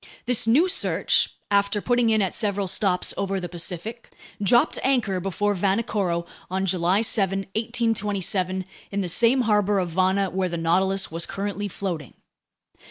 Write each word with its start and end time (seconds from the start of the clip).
This 0.25 0.47
new 0.47 0.67
Search, 0.67 1.29
after 1.51 1.79
putting 1.79 2.09
in 2.09 2.23
at 2.23 2.33
several 2.33 2.65
stops 2.67 3.13
over 3.17 3.39
the 3.39 3.47
Pacific, 3.47 4.11
dropped 4.41 4.79
anchor 4.81 5.19
before 5.19 5.53
Vanikoro 5.53 6.25
on 6.49 6.65
July 6.65 7.03
7, 7.03 7.41
1827, 7.41 8.65
in 8.89 9.01
the 9.01 9.07
same 9.07 9.41
harbor 9.41 9.77
of 9.77 9.89
Vana 9.89 10.31
where 10.31 10.49
the 10.49 10.57
Nautilus 10.57 11.11
was 11.11 11.27
currently 11.27 11.67
floating. 11.67 12.15